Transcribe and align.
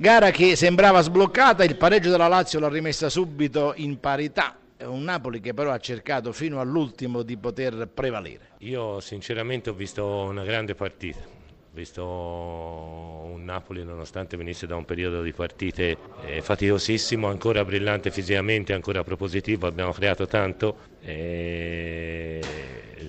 Gara 0.00 0.30
che 0.30 0.56
sembrava 0.56 1.02
sbloccata, 1.02 1.62
il 1.62 1.76
pareggio 1.76 2.08
della 2.08 2.26
Lazio 2.26 2.58
l'ha 2.58 2.70
rimessa 2.70 3.10
subito 3.10 3.74
in 3.76 4.00
parità. 4.00 4.56
Un 4.78 5.02
Napoli 5.02 5.40
che 5.40 5.52
però 5.52 5.72
ha 5.72 5.78
cercato 5.78 6.32
fino 6.32 6.58
all'ultimo 6.58 7.20
di 7.20 7.36
poter 7.36 7.86
prevalere. 7.92 8.52
Io 8.60 8.98
sinceramente 9.00 9.68
ho 9.68 9.74
visto 9.74 10.06
una 10.06 10.42
grande 10.42 10.74
partita, 10.74 11.18
ho 11.18 11.74
visto 11.74 12.02
un 12.02 13.44
Napoli 13.44 13.84
nonostante 13.84 14.38
venisse 14.38 14.66
da 14.66 14.74
un 14.74 14.86
periodo 14.86 15.20
di 15.20 15.34
partite 15.34 15.98
eh, 16.24 16.40
faticosissimo, 16.40 17.28
ancora 17.28 17.62
brillante 17.62 18.10
fisicamente, 18.10 18.72
ancora 18.72 19.04
propositivo, 19.04 19.66
abbiamo 19.66 19.92
creato 19.92 20.26
tanto. 20.26 20.76
Eh, 21.02 22.39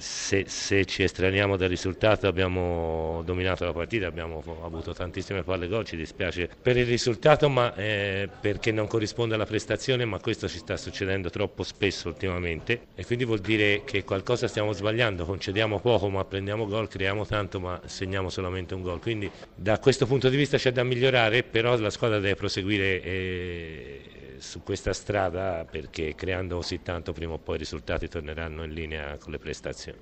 se, 0.01 0.45
se, 0.47 0.83
ci 0.85 1.03
estraniamo 1.03 1.55
dal 1.55 1.69
risultato 1.69 2.27
abbiamo 2.27 3.21
dominato 3.23 3.63
la 3.65 3.71
partita, 3.71 4.07
abbiamo 4.07 4.43
avuto 4.63 4.93
tantissime 4.93 5.43
palle 5.43 5.67
gol, 5.67 5.85
ci 5.85 5.95
dispiace 5.95 6.49
per 6.61 6.75
il 6.75 6.87
risultato 6.87 7.47
ma, 7.49 7.73
eh, 7.75 8.27
perché 8.41 8.71
non 8.71 8.87
corrisponde 8.87 9.35
alla 9.35 9.45
prestazione, 9.45 10.03
ma 10.05 10.19
questo 10.19 10.47
ci 10.49 10.57
sta 10.57 10.75
succedendo 10.75 11.29
troppo 11.29 11.61
spesso 11.61 12.07
ultimamente 12.07 12.87
e 12.95 13.05
quindi 13.05 13.25
vuol 13.25 13.39
dire 13.39 13.83
che 13.85 14.03
qualcosa 14.03 14.47
stiamo 14.47 14.73
sbagliando, 14.73 15.23
concediamo 15.23 15.79
poco 15.79 16.09
ma 16.09 16.25
prendiamo 16.25 16.65
gol, 16.65 16.87
creiamo 16.87 17.25
tanto 17.25 17.59
ma 17.59 17.79
segniamo 17.85 18.29
solamente 18.29 18.73
un 18.73 18.81
gol, 18.81 18.99
quindi 18.99 19.29
da 19.53 19.77
questo 19.77 20.07
punto 20.07 20.29
di 20.29 20.35
vista 20.35 20.57
c'è 20.57 20.71
da 20.71 20.83
migliorare, 20.83 21.43
però 21.43 21.77
la 21.77 21.91
squadra 21.91 22.19
deve 22.19 22.35
proseguire. 22.35 23.01
Eh, 23.03 24.01
su 24.41 24.63
questa 24.63 24.91
strada 24.91 25.65
perché 25.69 26.15
creando 26.15 26.57
così 26.57 26.81
tanto 26.81 27.13
prima 27.13 27.33
o 27.33 27.37
poi 27.37 27.55
i 27.55 27.59
risultati 27.59 28.07
torneranno 28.07 28.63
in 28.63 28.73
linea 28.73 29.17
con 29.17 29.31
le 29.31 29.37
prestazioni. 29.37 29.97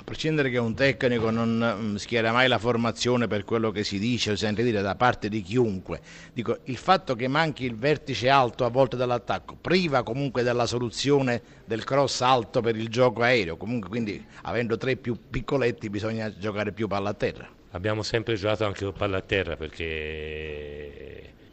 A 0.00 0.04
prescindere 0.04 0.48
che 0.48 0.58
un 0.58 0.74
tecnico 0.74 1.30
non 1.30 1.76
mm, 1.80 1.94
schiera 1.96 2.30
mai 2.30 2.46
la 2.46 2.58
formazione 2.58 3.26
per 3.26 3.44
quello 3.44 3.72
che 3.72 3.82
si 3.82 3.98
dice 3.98 4.30
o 4.30 4.36
si 4.36 4.44
sente 4.44 4.62
dire 4.62 4.80
da 4.80 4.94
parte 4.94 5.28
di 5.28 5.42
chiunque, 5.42 6.00
dico, 6.32 6.58
il 6.64 6.76
fatto 6.76 7.16
che 7.16 7.26
manchi 7.26 7.64
il 7.64 7.76
vertice 7.76 8.28
alto 8.28 8.64
a 8.64 8.68
volte 8.68 8.96
dall'attacco 8.96 9.56
priva 9.60 10.04
comunque 10.04 10.44
della 10.44 10.66
soluzione 10.66 11.42
del 11.64 11.82
cross 11.82 12.20
alto 12.20 12.60
per 12.60 12.76
il 12.76 12.88
gioco 12.88 13.22
aereo, 13.22 13.56
comunque 13.56 13.88
quindi 13.88 14.24
avendo 14.42 14.76
tre 14.76 14.96
più 14.96 15.18
piccoletti 15.28 15.90
bisogna 15.90 16.32
giocare 16.36 16.72
più 16.72 16.86
palla 16.86 17.10
a 17.10 17.14
terra. 17.14 17.48
Abbiamo 17.72 18.02
sempre 18.02 18.36
giocato 18.36 18.64
anche 18.64 18.84
con 18.84 18.94
palla 18.94 19.18
a 19.18 19.22
terra 19.22 19.56
perché 19.56 20.67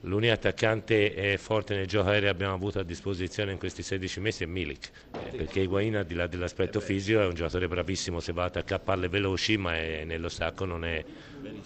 L'unico 0.05 0.33
attaccante 0.33 1.35
forte 1.39 1.75
nel 1.75 1.87
gioco 1.87 2.09
aereo 2.09 2.29
che 2.29 2.29
abbiamo 2.29 2.53
avuto 2.53 2.77
a 2.77 2.83
disposizione 2.83 3.53
in 3.53 3.57
questi 3.57 3.81
16 3.81 4.19
mesi 4.19 4.43
è 4.43 4.45
Milik, 4.45 4.91
eh, 5.11 5.35
perché 5.35 5.61
Higuain 5.61 5.95
al 5.95 6.05
di 6.05 6.13
là 6.13 6.27
dell'aspetto 6.27 6.79
fisico 6.79 7.21
è 7.21 7.25
un 7.25 7.33
giocatore 7.33 7.67
bravissimo 7.67 8.19
se 8.19 8.31
va 8.31 8.43
a 8.43 8.45
attaccare 8.45 8.83
palle 8.83 9.07
veloci, 9.09 9.57
ma 9.57 9.75
è, 9.75 10.03
nello 10.05 10.29
stacco 10.29 10.65
non 10.65 10.85
è 10.85 11.03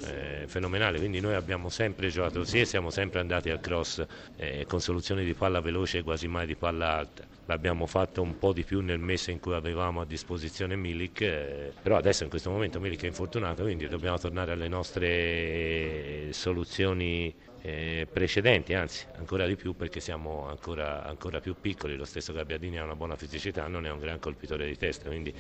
eh, 0.06 0.46
fenomenale, 0.48 1.00
quindi 1.00 1.20
noi 1.20 1.34
abbiamo 1.34 1.68
sempre 1.68 2.08
giocato 2.08 2.40
così 2.40 2.62
e 2.62 2.66
siamo 2.66 2.90
sempre 2.92 3.20
andati 3.20 3.50
al 3.50 3.60
cross 3.60 4.06
eh, 4.38 4.66
con 4.66 4.80
soluzioni 4.80 5.26
di 5.26 5.34
palla 5.34 5.60
veloce 5.60 5.98
e 5.98 6.04
quasi 6.04 6.30
mai 6.30 6.46
di 6.46 6.56
palla 6.56 6.96
alta. 6.96 7.28
L'abbiamo 7.46 7.88
fatto 7.88 8.22
un 8.22 8.38
po' 8.38 8.54
di 8.54 8.64
più 8.64 8.80
nel 8.80 9.00
mese 9.00 9.32
in 9.32 9.42
cui 9.42 9.54
avevamo 9.54 10.00
a 10.00 10.06
disposizione 10.06 10.78
Milik, 10.78 11.22
eh, 11.22 11.74
però 11.82 11.98
adesso 11.98 12.24
in 12.24 12.30
questo 12.30 12.50
momento 12.52 12.80
Milik 12.80 13.04
è 13.04 13.08
infortunato, 13.08 13.64
quindi 13.64 13.90
dobbiamo 13.90 14.18
tornare 14.18 14.54
alle 14.54 14.70
nostre 14.70 16.32
soluzioni 16.32 17.36
eh, 17.70 18.08
precedenti, 18.12 18.74
anzi 18.74 19.06
ancora 19.18 19.46
di 19.46 19.56
più 19.56 19.76
perché 19.76 20.00
siamo 20.00 20.48
ancora, 20.48 21.06
ancora, 21.06 21.40
più 21.40 21.56
piccoli, 21.60 21.96
lo 21.96 22.06
stesso 22.06 22.34
Gabbiadini 22.34 22.80
ha 22.80 22.84
una 22.84 22.96
buona 22.96 23.16
fisicità, 23.16 23.68
non 23.68 23.86
è 23.86 23.92
un 23.92 24.00
gran 24.00 24.20
colpitore 24.20 24.66
di 24.66 24.76
testa, 24.76 25.08
quindi 25.08 25.34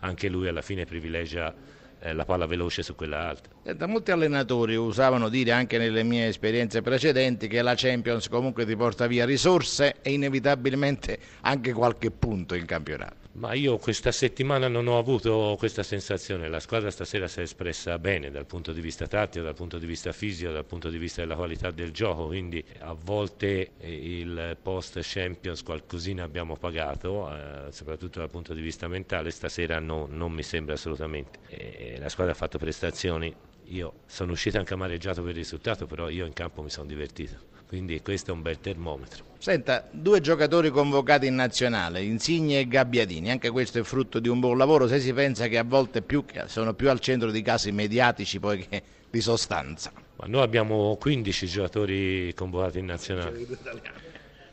anche 0.00 0.28
lui 0.28 0.48
alla 0.48 0.62
fine 0.62 0.84
privilegia 0.84 1.54
eh, 2.00 2.12
la 2.12 2.24
palla 2.24 2.46
veloce 2.46 2.82
su 2.82 2.94
quella 2.94 3.28
alta. 3.28 3.50
Da 3.72 3.86
molti 3.86 4.10
allenatori 4.10 4.74
usavano 4.74 5.28
dire 5.28 5.52
anche 5.52 5.78
nelle 5.78 6.02
mie 6.02 6.26
esperienze 6.26 6.82
precedenti 6.82 7.46
che 7.46 7.62
la 7.62 7.74
Champions 7.76 8.28
comunque 8.28 8.66
ti 8.66 8.74
porta 8.74 9.06
via 9.06 9.24
risorse 9.24 9.96
e 10.02 10.12
inevitabilmente 10.12 11.18
anche 11.42 11.72
qualche 11.72 12.10
punto 12.10 12.54
in 12.54 12.66
campionato. 12.66 13.25
Ma 13.36 13.52
io 13.52 13.76
questa 13.76 14.12
settimana 14.12 14.66
non 14.66 14.86
ho 14.86 14.96
avuto 14.96 15.56
questa 15.58 15.82
sensazione, 15.82 16.48
la 16.48 16.58
squadra 16.58 16.90
stasera 16.90 17.28
si 17.28 17.40
è 17.40 17.42
espressa 17.42 17.98
bene 17.98 18.30
dal 18.30 18.46
punto 18.46 18.72
di 18.72 18.80
vista 18.80 19.06
tattico, 19.06 19.44
dal 19.44 19.54
punto 19.54 19.76
di 19.76 19.84
vista 19.84 20.10
fisico, 20.12 20.50
dal 20.52 20.64
punto 20.64 20.88
di 20.88 20.96
vista 20.96 21.20
della 21.20 21.36
qualità 21.36 21.70
del 21.70 21.90
gioco, 21.90 22.28
quindi 22.28 22.64
a 22.78 22.94
volte 22.94 23.72
eh, 23.76 24.20
il 24.20 24.56
post 24.62 25.00
Champions 25.02 25.62
qualcosina 25.62 26.22
abbiamo 26.22 26.56
pagato, 26.56 27.30
eh, 27.30 27.72
soprattutto 27.72 28.20
dal 28.20 28.30
punto 28.30 28.54
di 28.54 28.62
vista 28.62 28.88
mentale, 28.88 29.30
stasera 29.30 29.80
no, 29.80 30.06
non 30.08 30.32
mi 30.32 30.42
sembra 30.42 30.72
assolutamente. 30.72 31.40
E 31.48 31.98
la 31.98 32.08
squadra 32.08 32.32
ha 32.32 32.36
fatto 32.36 32.56
prestazioni, 32.56 33.34
io 33.68 34.00
sono 34.06 34.32
uscito 34.32 34.58
anche 34.58 34.74
amareggiato 34.74 35.22
per 35.22 35.30
il 35.30 35.36
risultato, 35.36 35.86
però 35.86 36.08
io 36.08 36.26
in 36.26 36.32
campo 36.32 36.62
mi 36.62 36.70
sono 36.70 36.86
divertito 36.86 37.54
quindi 37.66 38.00
questo 38.00 38.30
è 38.30 38.34
un 38.34 38.42
bel 38.42 38.60
termometro. 38.60 39.24
Senta, 39.38 39.88
due 39.90 40.20
giocatori 40.20 40.70
convocati 40.70 41.26
in 41.26 41.34
nazionale, 41.34 42.02
Insigne 42.02 42.60
e 42.60 42.68
Gabbiadini, 42.68 43.30
anche 43.30 43.50
questo 43.50 43.80
è 43.80 43.82
frutto 43.82 44.20
di 44.20 44.28
un 44.28 44.38
buon 44.38 44.56
lavoro, 44.56 44.86
se 44.86 45.00
si 45.00 45.12
pensa 45.12 45.48
che 45.48 45.58
a 45.58 45.64
volte 45.64 46.00
più, 46.00 46.24
sono 46.46 46.74
più 46.74 46.88
al 46.88 47.00
centro 47.00 47.30
di 47.30 47.42
casi 47.42 47.72
mediatici 47.72 48.38
poi 48.38 48.66
che 48.66 48.82
di 49.10 49.20
sostanza. 49.20 49.92
Ma 50.16 50.26
noi 50.26 50.42
abbiamo 50.42 50.96
15 50.98 51.46
giocatori 51.46 52.32
convocati 52.34 52.78
in 52.78 52.86
nazionale 52.86 53.46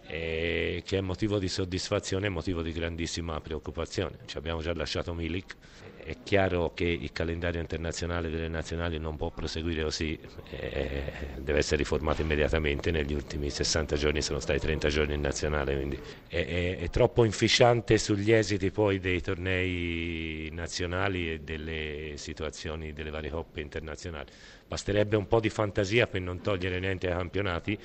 che 0.05 0.83
è 0.85 1.01
motivo 1.01 1.39
di 1.39 1.47
soddisfazione 1.47 2.27
e 2.27 2.29
motivo 2.29 2.61
di 2.61 2.71
grandissima 2.71 3.39
preoccupazione. 3.41 4.19
Ci 4.25 4.37
abbiamo 4.37 4.61
già 4.61 4.73
lasciato 4.75 5.13
Milik, 5.13 5.55
è 6.03 6.17
chiaro 6.23 6.73
che 6.73 6.85
il 6.85 7.11
calendario 7.11 7.61
internazionale 7.61 8.29
delle 8.29 8.49
nazionali 8.49 8.99
non 8.99 9.15
può 9.15 9.29
proseguire 9.29 9.83
così, 9.83 10.19
eh, 10.49 11.03
deve 11.37 11.59
essere 11.59 11.77
riformato 11.77 12.21
immediatamente, 12.21 12.91
negli 12.91 13.13
ultimi 13.13 13.49
60 13.49 13.95
giorni 13.95 14.21
sono 14.21 14.39
stati 14.39 14.59
30 14.59 14.89
giorni 14.89 15.13
in 15.13 15.21
nazionale, 15.21 15.75
quindi 15.75 15.99
è, 16.27 16.45
è, 16.45 16.77
è 16.77 16.89
troppo 16.89 17.23
infisciante 17.23 17.97
sugli 17.97 18.31
esiti 18.31 18.69
poi 18.71 18.99
dei 18.99 19.21
tornei 19.21 20.49
nazionali 20.51 21.31
e 21.31 21.39
delle 21.39 22.13
situazioni 22.15 22.91
delle 22.91 23.09
varie 23.09 23.29
coppe 23.29 23.61
internazionali. 23.61 24.29
Basterebbe 24.67 25.15
un 25.15 25.27
po' 25.27 25.39
di 25.39 25.49
fantasia 25.49 26.07
per 26.07 26.21
non 26.21 26.41
togliere 26.41 26.79
niente 26.79 27.07
ai 27.07 27.15
campionati 27.15 27.77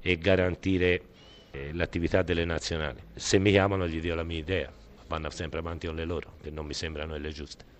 e 0.00 0.18
garantire 0.18 1.02
eh, 1.50 1.72
l'attività 1.72 2.22
delle 2.22 2.44
nazionali. 2.44 3.00
Se 3.14 3.38
mi 3.38 3.50
chiamano 3.50 3.88
gli 3.88 4.00
do 4.00 4.14
la 4.14 4.22
mia 4.22 4.38
idea, 4.38 4.72
vanno 5.08 5.30
sempre 5.30 5.58
avanti 5.58 5.86
con 5.86 5.96
le 5.96 6.04
loro, 6.04 6.34
che 6.42 6.50
non 6.50 6.66
mi 6.66 6.74
sembrano 6.74 7.16
le 7.16 7.30
giuste. 7.30 7.72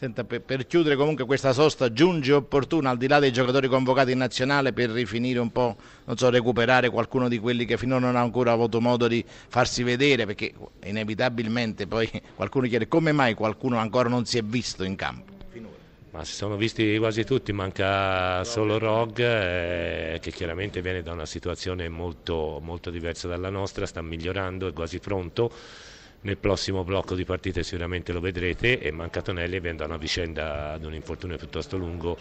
Senta, 0.00 0.24
per, 0.24 0.40
per, 0.40 0.66
chiudere 0.66 0.96
comunque 0.96 1.26
questa 1.26 1.52
sosta 1.52 1.92
giunge 1.92 2.32
opportuna 2.32 2.88
al 2.88 2.96
di 2.96 3.06
là 3.06 3.18
dei 3.18 3.32
giocatori 3.32 3.68
convocati 3.68 4.12
in 4.12 4.18
nazionale 4.18 4.72
per 4.72 4.88
rifinire 4.88 5.40
un 5.40 5.52
po', 5.52 5.76
non 6.04 6.16
so, 6.16 6.30
recuperare 6.30 6.88
qualcuno 6.88 7.28
di 7.28 7.38
quelli 7.38 7.66
che 7.66 7.76
finora 7.76 8.06
non 8.06 8.16
ha 8.16 8.20
ancora 8.20 8.52
avuto 8.52 8.80
modo 8.80 9.06
di 9.08 9.22
farsi 9.26 9.82
vedere 9.82 10.24
perché 10.24 10.54
inevitabilmente 10.84 11.86
poi 11.86 12.10
qualcuno 12.34 12.66
chiede 12.66 12.88
come 12.88 13.12
mai 13.12 13.34
qualcuno 13.34 13.76
ancora 13.76 14.08
non 14.08 14.24
si 14.24 14.38
è 14.38 14.42
visto 14.42 14.84
in 14.84 14.96
campo. 14.96 15.30
Ma 16.12 16.24
si 16.24 16.32
sono 16.32 16.56
visti 16.56 16.96
quasi 16.98 17.22
tutti, 17.24 17.52
manca 17.52 18.42
solo 18.42 18.78
Rog 18.78 19.18
eh, 19.20 20.18
che 20.20 20.32
chiaramente 20.32 20.80
viene 20.80 21.02
da 21.02 21.12
una 21.12 21.26
situazione 21.26 21.88
molto, 21.88 22.58
molto 22.60 22.90
diversa 22.90 23.28
dalla 23.28 23.50
nostra, 23.50 23.86
sta 23.86 24.02
migliorando, 24.02 24.66
è 24.66 24.72
quasi 24.72 24.98
pronto. 24.98 25.52
Nel 26.22 26.36
prossimo 26.36 26.84
blocco 26.84 27.14
di 27.14 27.24
partite 27.24 27.62
sicuramente 27.62 28.12
lo 28.12 28.20
vedrete 28.20 28.78
e 28.78 28.90
manca 28.90 29.22
Tonelli 29.22 29.58
viene 29.58 29.78
da 29.78 29.86
una 29.86 29.96
vicenda 29.96 30.72
ad 30.72 30.84
un 30.84 30.92
infortunio 30.92 31.38
piuttosto 31.38 31.78
lungo 31.78 32.18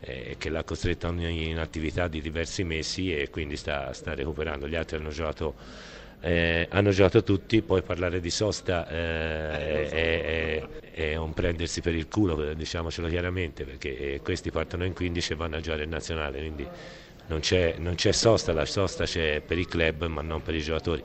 eh, 0.00 0.36
che 0.38 0.50
l'ha 0.50 0.62
costretto 0.64 1.06
in 1.08 1.58
attività 1.58 2.08
di 2.08 2.20
diversi 2.20 2.62
mesi 2.62 3.14
e 3.14 3.30
quindi 3.30 3.56
sta, 3.56 3.92
sta 3.94 4.14
recuperando. 4.14 4.68
Gli 4.68 4.76
altri 4.76 4.98
hanno 4.98 5.08
giocato 5.08 5.54
eh, 6.20 6.66
hanno 6.70 6.90
giocato 6.90 7.22
tutti, 7.22 7.62
poi 7.62 7.82
parlare 7.82 8.20
di 8.20 8.30
sosta 8.30 8.88
eh, 8.88 9.88
è, 9.88 9.88
è, 9.90 10.68
è, 10.92 11.16
un 11.16 11.32
prendersi 11.32 11.80
per 11.80 11.94
il 11.94 12.08
culo, 12.08 12.54
diciamocelo 12.54 13.08
chiaramente, 13.08 13.64
perché 13.64 14.14
eh, 14.14 14.20
questi 14.20 14.50
partono 14.50 14.84
in 14.84 14.94
15 14.94 15.32
e 15.32 15.36
vanno 15.36 15.56
a 15.56 15.60
giocare 15.60 15.84
in 15.84 15.90
nazionale, 15.90 16.38
quindi 16.38 16.66
non 17.28 17.40
c'è, 17.40 17.76
non 17.78 17.94
c'è 17.94 18.10
sosta, 18.10 18.52
la 18.52 18.64
sosta 18.64 19.04
c'è 19.04 19.40
per 19.40 19.58
i 19.58 19.66
club 19.66 20.06
ma 20.06 20.22
non 20.22 20.42
per 20.42 20.54
i 20.56 20.60
giocatori. 20.60 21.02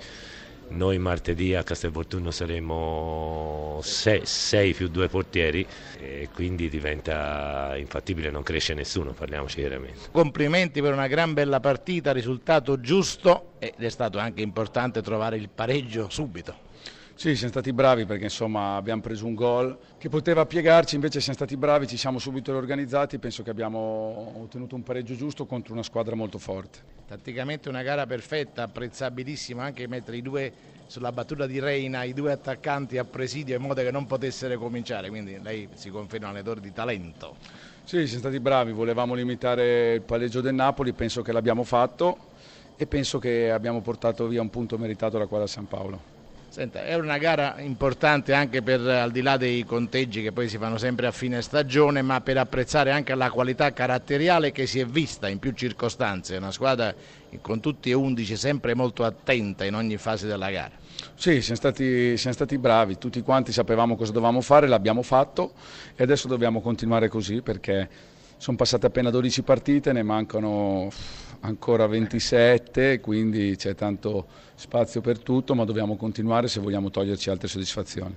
Noi 0.70 0.98
martedì 0.98 1.54
a 1.54 1.64
Castelvolturno 1.64 2.32
saremo 2.32 3.80
6 3.82 4.74
più 4.74 4.88
2 4.88 5.08
portieri 5.08 5.66
e 6.00 6.30
quindi 6.34 6.68
diventa 6.68 7.76
infattibile, 7.78 8.32
non 8.32 8.42
cresce 8.42 8.74
nessuno, 8.74 9.12
parliamoci 9.12 9.60
chiaramente. 9.60 10.10
Complimenti 10.12 10.82
per 10.82 10.94
una 10.94 11.08
gran 11.08 11.34
bella 11.34 11.60
partita, 11.60 12.12
risultato 12.12 12.80
giusto 12.80 13.54
ed 13.60 13.74
è 13.78 13.90
stato 13.90 14.18
anche 14.18 14.42
importante 14.42 15.02
trovare 15.02 15.38
il 15.38 15.50
pareggio 15.50 16.10
subito. 16.10 16.72
Sì, 17.16 17.36
siamo 17.36 17.52
stati 17.52 17.72
bravi 17.72 18.06
perché 18.06 18.24
insomma 18.24 18.76
abbiamo 18.76 19.02
preso 19.02 19.28
un 19.28 19.36
gol 19.36 19.78
che 20.00 20.10
poteva 20.10 20.48
piegarci, 20.48 20.96
invece 20.96 21.20
siamo 21.20 21.38
stati 21.38 21.56
bravi, 21.56 21.86
ci 21.86 21.98
siamo 21.98 22.18
subito 22.18 22.52
riorganizzati, 22.52 23.20
penso 23.20 23.44
che 23.44 23.52
abbiamo 23.52 24.34
ottenuto 24.42 24.74
un 24.74 24.82
pareggio 24.82 25.16
giusto 25.16 25.46
contro 25.46 25.74
una 25.74 25.84
squadra 25.84 26.16
molto 26.16 26.40
forte. 26.40 26.93
Tatticamente 27.06 27.68
una 27.68 27.84
gara 27.84 28.06
perfetta, 28.06 28.64
apprezzabilissima 28.64 29.64
anche 29.64 29.88
mettere 29.88 30.18
i 30.18 30.22
due 30.22 30.54
sulla 30.86 31.12
battuta 31.12 31.46
di 31.46 31.60
Reina, 31.60 32.04
i 32.04 32.14
due 32.14 32.32
attaccanti 32.32 32.98
a 32.98 33.04
presidio 33.04 33.56
in 33.56 33.62
modo 33.62 33.82
che 33.82 33.92
non 33.92 34.06
potessero 34.06 34.58
cominciare, 34.58 35.10
quindi 35.10 35.40
lei 35.42 35.68
si 35.74 35.90
conferma 35.90 36.28
un 36.28 36.32
allenatore 36.32 36.62
di 36.62 36.72
talento. 36.72 37.36
Sì, 37.84 38.06
siamo 38.06 38.20
stati 38.20 38.40
bravi, 38.40 38.72
volevamo 38.72 39.16
limitare 39.16 39.96
il 39.96 40.02
palleggio 40.02 40.40
del 40.40 40.54
Napoli, 40.54 40.94
penso 40.94 41.22
che 41.22 41.32
l'abbiamo 41.32 41.64
fatto 41.64 42.30
e 42.78 42.88
penso 42.88 43.20
che 43.20 43.52
abbiamo 43.52 43.82
portato 43.82 44.28
via 44.28 44.42
un 44.42 44.50
punto 44.50 44.78
meritato 44.78 45.18
alla 45.18 45.28
quadra 45.28 45.48
San 45.48 45.68
Paolo. 45.68 46.23
Senta, 46.54 46.86
è 46.86 46.94
una 46.94 47.18
gara 47.18 47.56
importante 47.62 48.32
anche 48.32 48.62
per, 48.62 48.80
al 48.82 49.10
di 49.10 49.24
là 49.24 49.38
dei 49.38 49.66
conteggi 49.66 50.22
che 50.22 50.32
poi 50.32 50.48
si 50.48 50.60
fanno 50.60 50.78
sempre 50.78 51.08
a 51.08 51.12
fine 51.12 51.42
stagione, 51.42 52.04
ma 52.04 52.22
per 52.22 52.38
apprezzare 52.38 52.92
anche 52.92 53.16
la 53.16 53.32
qualità 53.32 53.74
caratteriale 53.74 54.52
che 54.52 54.68
si 54.68 54.80
è 54.80 54.86
vista 54.86 55.28
in 55.28 55.40
più 55.40 55.54
circostanze. 55.54 56.36
È 56.36 56.38
una 56.38 56.52
squadra 56.52 56.94
con 57.42 57.60
tutti 57.60 57.90
e 57.90 57.94
undici 57.94 58.36
sempre 58.38 58.76
molto 58.76 59.04
attenta 59.04 59.66
in 59.66 59.74
ogni 59.74 59.98
fase 59.98 60.28
della 60.28 60.52
gara. 60.52 60.76
Sì, 61.16 61.42
siamo 61.42 61.56
stati, 61.56 62.18
siamo 62.18 62.36
stati 62.36 62.60
bravi, 62.60 63.00
tutti 63.00 63.20
quanti 63.24 63.52
sapevamo 63.52 63.96
cosa 63.96 64.12
dovevamo 64.12 64.42
fare, 64.42 64.68
l'abbiamo 64.68 65.02
fatto 65.02 65.54
e 65.96 66.04
adesso 66.04 66.28
dobbiamo 66.28 66.62
continuare 66.62 67.08
così 67.08 67.42
perché 67.42 67.90
sono 68.38 68.58
passate 68.58 68.86
appena 68.86 69.10
12 69.10 69.42
partite, 69.44 69.94
ne 69.94 70.04
mancano 70.04 70.90
ancora 71.42 71.88
27, 71.88 73.00
quindi 73.00 73.56
c'è 73.56 73.76
tanto 73.76 74.26
spazio 74.56 75.02
per 75.02 75.20
tutto, 75.20 75.56
ma 75.56 75.66
dobbiamo 75.66 75.96
continuare 75.96 76.48
se 76.48 76.60
vogliamo 76.60 76.90
toglierci 76.90 77.30
altre 77.30 77.48
soddisfazioni. 77.48 78.16